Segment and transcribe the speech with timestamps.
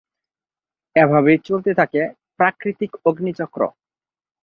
[0.95, 2.01] এভাবেই চলতে থাকে
[2.39, 3.61] প্রাকৃতিক অগ্নি-চক্র।